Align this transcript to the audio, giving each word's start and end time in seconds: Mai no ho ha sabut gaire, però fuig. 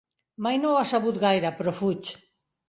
Mai 0.45 0.57
no 0.61 0.71
ho 0.71 0.77
ha 0.79 0.85
sabut 0.93 1.19
gaire, 1.25 1.53
però 1.61 1.75
fuig. 1.83 2.13